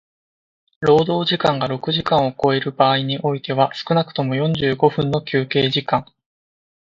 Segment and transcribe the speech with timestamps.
[0.79, 6.05] 労働時間が六時間を超える場合においては少くとも四十五分の休憩時間